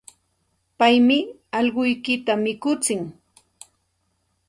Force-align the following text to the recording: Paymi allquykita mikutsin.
Paymi 0.77 1.17
allquykita 1.57 2.33
mikutsin. 2.43 3.01